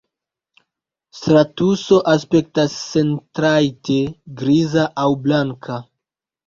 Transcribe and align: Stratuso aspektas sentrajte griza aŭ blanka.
Stratuso 1.17 1.99
aspektas 2.15 2.79
sentrajte 2.87 4.03
griza 4.43 4.93
aŭ 5.05 5.11
blanka. 5.27 5.81